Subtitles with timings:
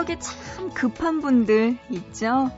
[0.00, 2.50] 성격이 참 급한 분들 있죠?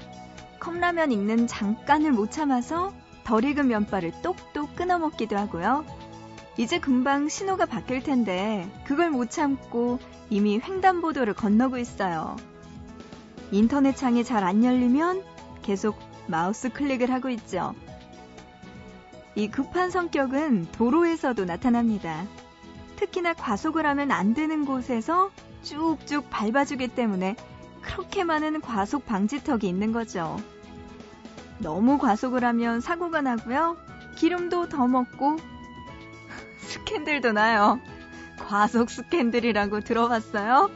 [0.60, 2.92] 컵라면 익는 잠깐을 못 참아서
[3.24, 5.84] 덜 익은 면발을 똑똑 끊어 먹기도 하고요.
[6.56, 9.98] 이제 금방 신호가 바뀔 텐데 그걸 못 참고
[10.30, 12.36] 이미 횡단보도를 건너고 있어요.
[13.50, 15.24] 인터넷 창이 잘 안 열리면
[15.62, 17.74] 계속 마우스 클릭을 하고 있죠.
[19.34, 22.24] 이 급한 성격은 도로에서도 나타납니다.
[22.96, 25.30] 특히나 과속을 하면 안 되는 곳에서
[25.62, 27.36] 쭉쭉 밟아주기 때문에
[27.80, 30.40] 그렇게 많은 과속 방지턱이 있는 거죠.
[31.58, 33.76] 너무 과속을 하면 사고가 나고요.
[34.16, 35.38] 기름도 더 먹고
[36.60, 37.80] 스캔들도 나요.
[38.38, 40.70] 과속 스캔들이라고 들어봤어요?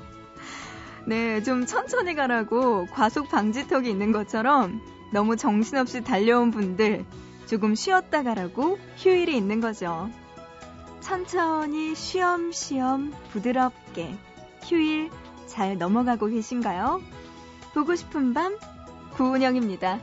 [1.07, 4.81] 네, 좀 천천히 가라고 과속 방지턱이 있는 것처럼
[5.13, 7.05] 너무 정신없이 달려온 분들
[7.47, 10.11] 조금 쉬었다 가라고 휴일이 있는 거죠.
[11.01, 14.17] 천천히 쉬엄쉬엄 부드럽게
[14.67, 15.11] 휴일
[15.47, 17.01] 잘 넘어가고 계신가요?
[17.73, 18.59] 보고 싶은 밤
[19.15, 20.01] 구은영입니다.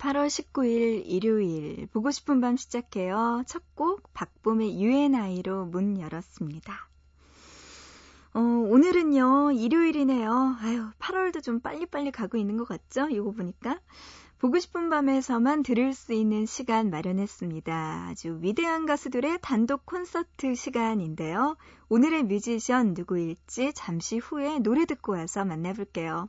[0.00, 3.42] 8월 19일 일요일 보고 싶은 밤 시작해요.
[3.46, 6.88] 첫 곡 박봄의 UNI로 문 열었습니다.
[8.34, 10.56] 어, 오늘은요 일요일이네요.
[10.60, 13.08] 아유 8월도 좀 빨리빨리 가고 있는 것 같죠?
[13.10, 13.78] 이거 보니까
[14.38, 18.06] 보고 싶은 밤에서만 들을 수 있는 시간 마련했습니다.
[18.08, 21.56] 아주 위대한 가수들의 단독 콘서트 시간인데요.
[21.90, 26.28] 오늘의 뮤지션 누구일지 잠시 후에 노래 듣고 와서 만나볼게요.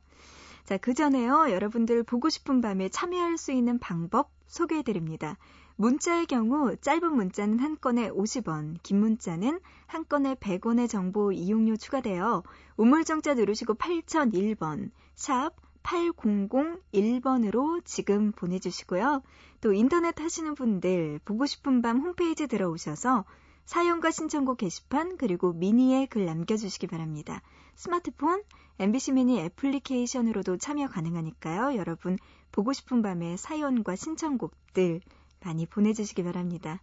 [0.65, 1.51] 자, 그 전에요.
[1.51, 5.37] 여러분들 보고 싶은 밤에 참여할 수 있는 방법 소개해 드립니다.
[5.75, 12.43] 문자의 경우 짧은 문자는 한 건에 50원, 긴 문자는 한 건에 100원의 정보 이용료 추가되어
[12.77, 19.23] 우물정자 누르시고 8001번 샵 8001번으로 지금 보내주시고요.
[19.61, 23.25] 또 인터넷 하시는 분들 보고 싶은 밤 홈페이지 들어오셔서
[23.65, 27.41] 사연과 신청곡 게시판 그리고 미니에 글 남겨주시기 바랍니다.
[27.75, 28.43] 스마트폰
[28.79, 31.77] MBC 미니 애플리케이션으로도 참여 가능하니까요.
[31.77, 32.17] 여러분
[32.51, 35.01] 보고 싶은 밤에 사연과 신청곡들
[35.43, 36.81] 많이 보내주시기 바랍니다.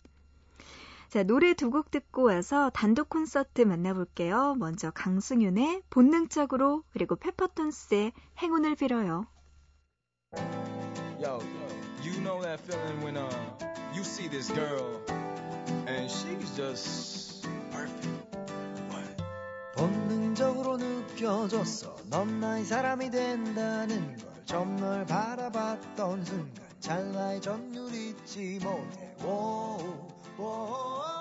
[1.08, 4.56] 자, 노래 두 곡 듣고 와서 단독 콘서트 만나볼게요.
[4.58, 8.12] 먼저 강승윤의 본능적으로 그리고 페퍼톤스의
[8.42, 9.26] 행운을 빌어요.
[11.18, 11.40] Yo,
[12.04, 12.38] you know
[13.98, 15.00] uh, you see this girl
[15.86, 18.06] and she's just perfect.
[18.90, 19.22] What?
[19.74, 21.96] 본능적으로 느껴졌어.
[22.08, 24.28] 넌 나의 사람이 된다는 걸.
[24.76, 29.14] 널 바라봤던 순간 찰나의 전율 잊지 못해.
[29.24, 29.78] 오,
[30.38, 31.17] 오.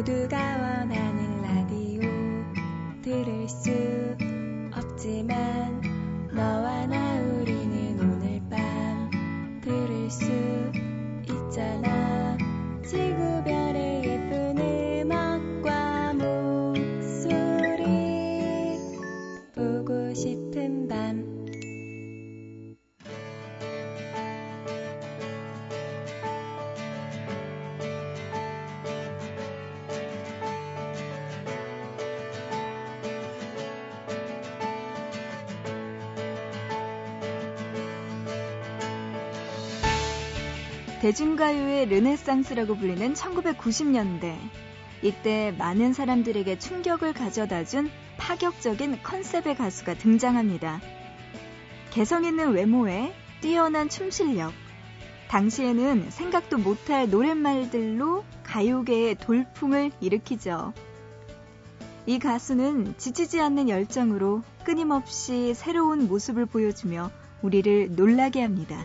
[0.00, 1.09] 모두가 원하는
[41.00, 44.36] 대중가요의 르네상스라고 불리는 1990년대.
[45.02, 50.78] 이때 많은 사람들에게 충격을 가져다 준 파격적인 컨셉의 가수가 등장합니다.
[51.90, 54.52] 개성 있는 외모에 뛰어난 춤 실력.
[55.28, 60.74] 당시에는 생각도 못할 노랫말들로 가요계의 돌풍을 일으키죠.
[62.04, 67.10] 이 가수는 지치지 않는 열정으로 끊임없이 새로운 모습을 보여주며
[67.40, 68.84] 우리를 놀라게 합니다.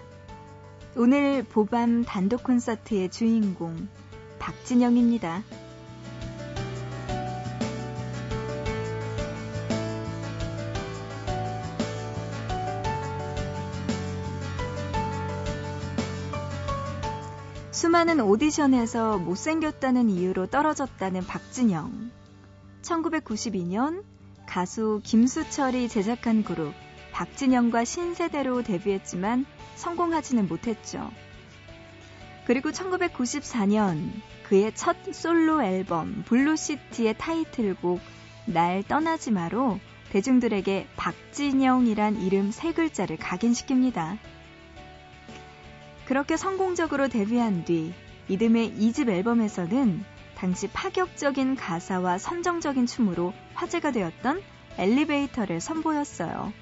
[0.97, 3.89] 오늘 보밤 단독 콘서트의 주인공
[4.39, 5.43] 박진영입니다.
[17.71, 22.09] 수많은 오디션에서 못생겼다는 이유로 떨어졌다는 박진영.
[22.83, 24.05] 1992년
[24.47, 26.73] 가수 김수철이 제작한 그룹
[27.11, 31.11] 박진영과 신세대로 데뷔했지만 성공하지는 못했죠.
[32.45, 34.11] 그리고 1994년
[34.43, 37.99] 그의 첫 솔로 앨범 블루시티의 타이틀곡
[38.45, 39.79] 날 떠나지 마로
[40.11, 44.17] 대중들에게 박진영이란 이름 세 글자를 각인시킵니다.
[46.05, 47.93] 그렇게 성공적으로 데뷔한 뒤
[48.27, 50.05] 이듬해 2집 앨범에서는
[50.35, 54.41] 당시 파격적인 가사와 선정적인 춤으로 화제가 되었던
[54.77, 56.53] 엘리베이터를 선보였어요.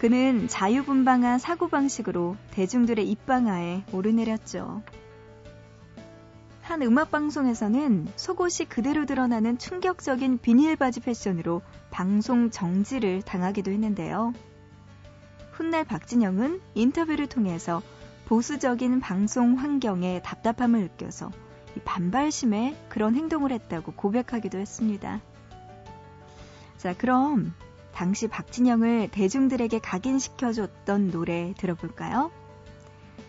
[0.00, 4.82] 그는 자유분방한 사고방식으로 대중들의 입방아에 오르내렸죠.
[6.62, 11.60] 한 음악방송에서는 속옷이 그대로 드러나는 충격적인 비닐바지 패션으로
[11.90, 14.32] 방송 정지를 당하기도 했는데요.
[15.52, 17.82] 훗날 박진영은 인터뷰를 통해서
[18.24, 21.30] 보수적인 방송 환경에 답답함을 느껴서
[21.84, 25.20] 반발심에 그런 행동을 했다고 고백하기도 했습니다.
[26.78, 27.52] 자, 그럼
[27.94, 32.30] 당시 박진영을 대중들에게 각인시켜줬던 노래 들어볼까요?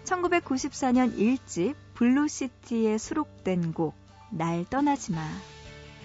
[0.05, 5.27] 1994년 1집 Blue City에 수록된 곡 날 떠나지 마.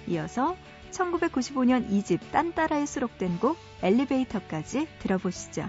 [0.09, 0.57] 이어서
[0.91, 5.69] 1995년 2집 딴따라에 수록된 곡 엘리베이터까지 들어보시죠.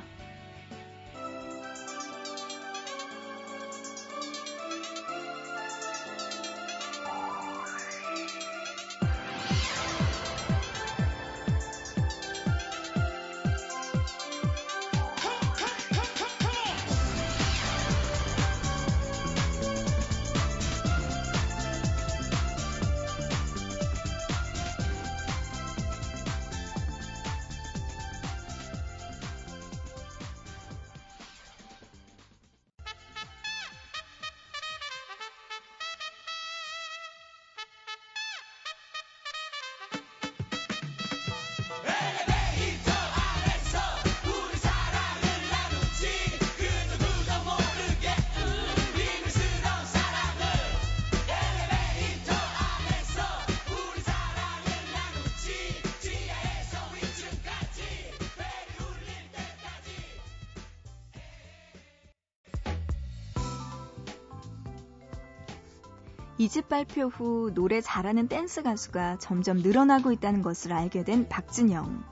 [66.40, 72.04] 2집 발표 후 노래 잘하는 댄스 가수가 점점 늘어나고 있다는 것을 알게 된 박진영.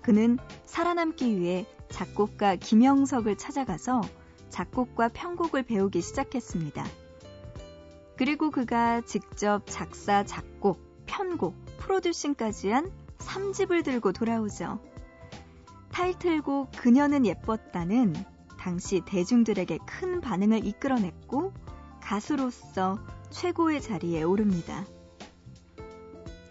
[0.00, 4.00] 그는 살아남기 위해 작곡가 김영석을 찾아가서
[4.48, 6.84] 작곡과 편곡을 배우기 시작했습니다.
[8.16, 14.80] 그리고 그가 직접 작사, 작곡, 편곡, 프로듀싱까지 한 3집을 들고 돌아오죠.
[15.92, 18.14] 타이틀곡 그녀는 예뻤다는
[18.58, 21.52] 당시 대중들에게 큰 반응을 이끌어냈고
[22.00, 22.98] 가수로서
[23.32, 24.86] 최고의 자리에 오릅니다.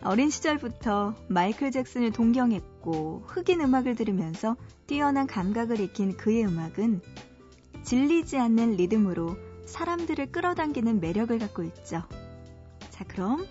[0.03, 4.57] 어린 시절부터 마이클 잭슨을 동경했고 흑인 음악을 들으면서
[4.87, 7.01] 뛰어난 감각을 익힌 그의 음악은
[7.83, 12.03] 질리지 않는 리듬으로 사람들을 끌어당기는 매력을 갖고 있죠.
[12.89, 13.45] 자, 그럼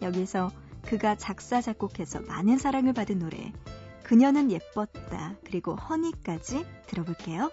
[0.00, 0.50] 여기서
[0.82, 3.52] 그가 작사, 작곡해서 많은 사랑을 받은 노래,
[4.02, 7.50] 그녀는 예뻤다, 그리고 허니까지 들어볼게요.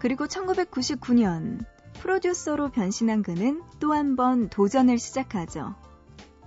[0.00, 1.64] 그리고 1999년
[2.00, 5.74] 프로듀서로 변신한 그는 또 한 번 도전을 시작하죠.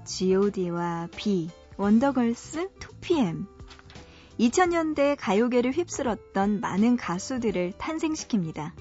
[0.06, 3.46] G.O.D와 B, 원더걸스, 2PM.
[4.40, 8.72] 2000년대 가요계를 휩쓸었던 많은 가수들을 탄생시킵니다.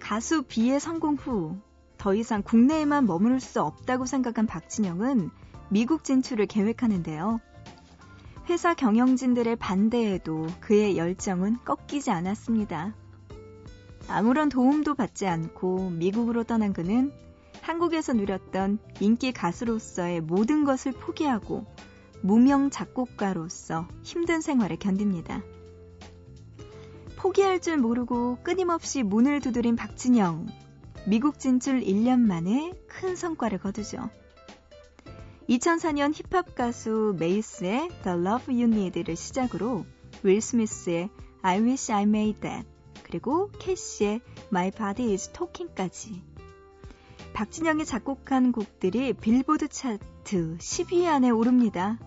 [0.00, 1.60] 가수 B의 성공 후
[1.98, 5.30] 더 이상 국내에만 머무를 수 없다고 생각한 박진영은
[5.68, 7.38] 미국 진출을 계획하는데요.
[8.48, 12.92] 회사 경영진들의 반대에도 그의 열정은 꺾이지 않았습니다.
[14.08, 17.12] 아무런 도움도 받지 않고 미국으로 떠난 그는
[17.60, 21.64] 한국에서 누렸던 인기 가수로서의 모든 것을 포기하고
[22.20, 25.42] 무명 작곡가로서 힘든 생활을 견딥니다.
[27.16, 30.46] 포기할 줄 모르고 끊임없이 문을 두드린 박진영.
[31.06, 34.10] 미국 진출 1년 만에 큰 성과를 거두죠.
[35.48, 39.84] 2004년 힙합 가수 메이스의 The Love You Need를 시작으로
[40.22, 41.10] 윌 스미스의
[41.42, 42.71] I Wish I Made That
[43.12, 46.22] 그리고 캐시의 My Body Is Talking까지
[47.34, 51.98] 박진영이 작곡한 곡들이 빌보드 차트 10위 안에 오릅니다.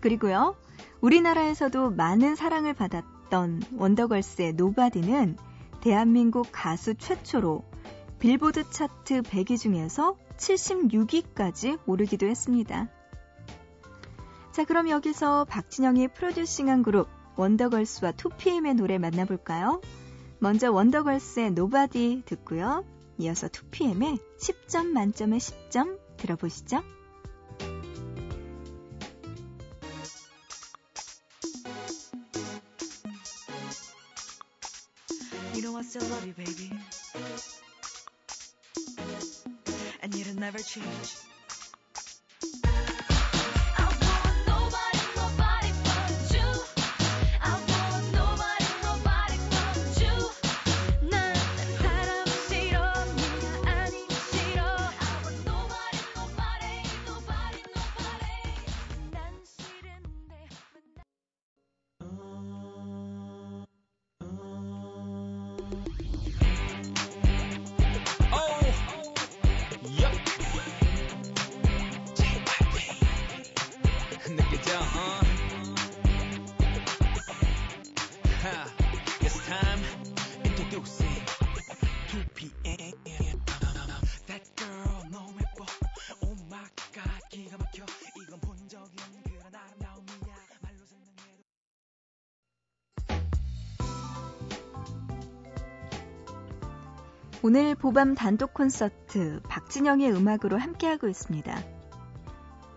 [0.00, 0.54] 그리고요,
[1.00, 5.36] 우리나라에서도 많은 사랑을 받았던 원더걸스의 Nobody는
[5.80, 7.64] 대한민국 가수 최초로
[8.20, 12.88] 빌보드 차트 100위 중에서 76위까지 오르기도 했습니다.
[14.52, 19.80] 자, 그럼 여기서 박진영이 프로듀싱한 그룹 원더걸스와 2PM의 노래 만나볼까요?
[20.38, 22.84] 먼저 원더걸스의 Nobody 듣고요.
[23.18, 26.82] 이어서 2PM의 10점 만점의 10점 들어보시죠.
[40.06, 41.35] You you'll never change.
[97.48, 101.56] 오늘 보밤 단독 콘서트 박진영의 음악으로 함께하고 있습니다.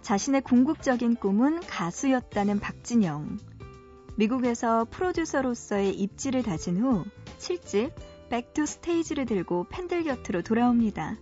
[0.03, 3.39] 자신의 궁극적인 꿈은 가수였다는 박진영.
[4.15, 7.03] 미국에서 프로듀서로서의 입지를 다진 후
[7.39, 7.93] 7집
[8.29, 11.15] Back to Stage를 들고 팬들 곁으로 돌아옵니다.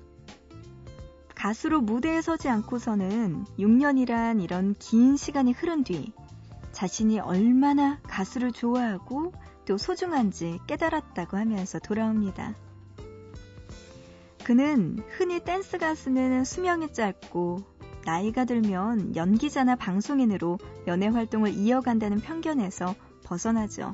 [1.34, 6.12] 가수로 무대에 서지 않고서는 6년이란 이런 긴 시간이 흐른 뒤
[6.74, 9.32] 자신이 얼마나 가수를 좋아하고
[9.64, 12.67] 또 소중한지 깨달았다고 하면서 돌아옵니다.
[14.48, 17.58] 그는 흔히 댄스 가수는 수명이 짧고
[18.06, 23.94] 나이가 들면 연기자나 방송인으로 연예 활동을 이어간다는 편견에서 벗어나죠.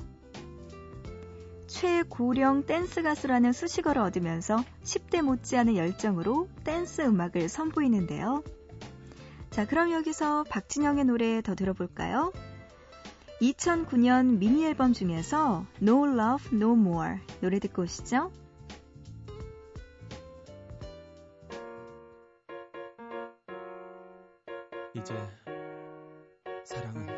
[1.66, 8.44] 최고령 댄스 가수라는 수식어를 얻으면서 10대 못지않은 열정으로 댄스 음악을 선보이는데요.
[9.50, 12.32] 자, 그럼 여기서 박진영의 노래 더 들어볼까요?
[13.42, 18.43] 2009년 미니 앨범 중에서 No Love No More 노래 듣고 오시죠.
[25.04, 25.14] 이제
[26.64, 27.13] 사랑은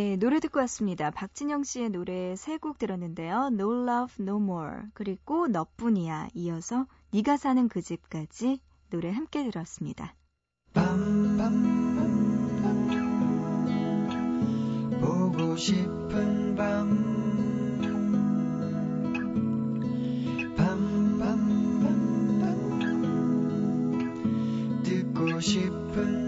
[0.00, 1.10] 네, 노래 듣고 왔습니다.
[1.10, 3.50] 박진영 씨의 노래 세 곡 들었는데요.
[3.52, 10.14] No Love No More 그리고 너뿐이야 이어서 네가 사는 그 집까지 노래 함께 들었습니다.
[10.72, 11.40] 밤밤밤밤
[15.02, 17.10] 보고 싶은 밤
[25.40, 26.19] 싶은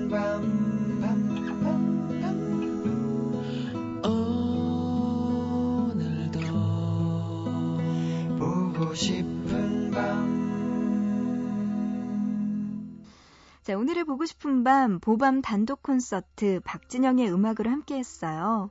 [8.94, 10.42] 싶은 밤.
[13.62, 18.70] 자, 오늘의 보고 싶은 밤, 보밤 단독 콘서트 박진영의 음악으로 함께 했어요.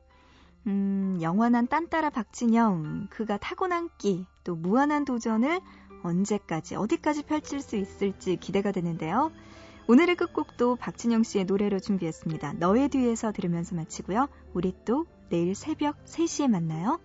[0.68, 5.62] 음, 영원한 딴따라 박진영, 그가 타고난 끼, 또 무한한 도전을
[6.04, 9.32] 언제까지, 어디까지 펼칠 수 있을지 기대가 되는데요.
[9.88, 12.54] 오늘의 끝곡도 박진영 씨의 노래로 준비했습니다.
[12.54, 14.28] 너의 뒤에서 들으면서 마치고요.
[14.54, 17.00] 우리 또 내일 새벽 3시에 만나요.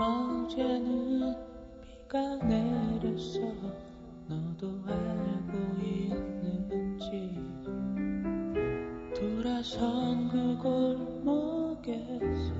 [0.00, 1.34] 어제는
[1.82, 3.40] 비가 내렸어
[4.28, 7.36] 너도 알고 있는지.
[9.16, 12.57] 돌아선 그 골목에서